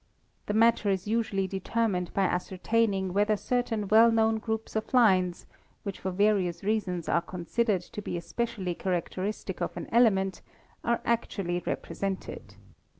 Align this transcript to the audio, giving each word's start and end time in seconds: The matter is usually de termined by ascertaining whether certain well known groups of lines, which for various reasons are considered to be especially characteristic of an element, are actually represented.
The 0.47 0.55
matter 0.55 0.89
is 0.89 1.07
usually 1.07 1.45
de 1.47 1.59
termined 1.59 2.11
by 2.11 2.23
ascertaining 2.23 3.13
whether 3.13 3.37
certain 3.37 3.87
well 3.87 4.11
known 4.11 4.39
groups 4.39 4.75
of 4.75 4.91
lines, 4.95 5.45
which 5.83 5.99
for 5.99 6.09
various 6.09 6.63
reasons 6.63 7.07
are 7.07 7.21
considered 7.21 7.83
to 7.83 8.01
be 8.01 8.17
especially 8.17 8.73
characteristic 8.73 9.61
of 9.61 9.77
an 9.77 9.87
element, 9.91 10.41
are 10.83 11.01
actually 11.05 11.61
represented. 11.67 12.55